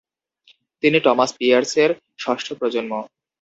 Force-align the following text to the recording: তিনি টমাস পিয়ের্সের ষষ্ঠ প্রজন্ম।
তিনি 0.83 0.97
টমাস 0.99 1.31
পিয়ের্সের 1.37 1.91
ষষ্ঠ 2.19 2.47
প্রজন্ম। 2.53 2.93